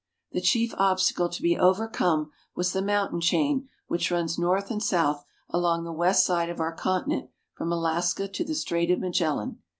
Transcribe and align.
The 0.31 0.41
chief 0.41 0.73
obstacle 0.79 1.29
to 1.29 1.41
be 1.43 1.55
overcome 1.55 2.31
was 2.55 2.73
the 2.73 2.81
mountain 2.81 3.21
chain 3.21 3.69
which 3.85 4.09
runs 4.09 4.39
north 4.39 4.71
and 4.71 4.81
south 4.81 5.23
along 5.51 5.83
the 5.83 5.93
west 5.93 6.25
side 6.25 6.49
of 6.49 6.59
our 6.59 6.73
continent 6.73 7.29
from 7.53 7.71
Alaska 7.71 8.27
to 8.27 8.43
the 8.43 8.55
Strait 8.55 8.89
of 8.89 8.97
Magellan. 8.99 9.59